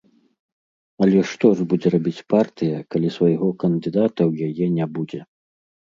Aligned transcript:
Але 1.05 1.19
што 1.31 1.47
ж 1.59 1.67
будзе 1.73 1.87
рабіць 1.95 2.25
партыя, 2.35 2.75
калі 2.95 3.07
свайго 3.19 3.47
кандыдата 3.65 4.21
ў 4.31 4.53
яе 4.53 4.65
не 4.79 4.85
будзе? 4.97 5.21